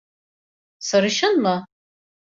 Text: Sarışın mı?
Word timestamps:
Sarışın 0.79 1.37
mı? 1.41 1.65